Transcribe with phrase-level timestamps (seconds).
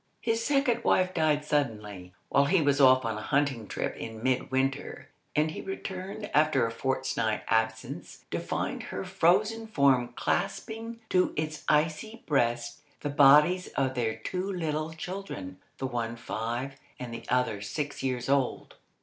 [0.19, 4.49] His second wife died suddenly, while he was off on a hunting trip in mid
[4.49, 11.33] winter; and he returned, after a fortnight's absence, to find her frozen form clasping to
[11.35, 17.23] its icy breast the bodies of their two little children, the one five and the
[17.29, 18.77] other six years old.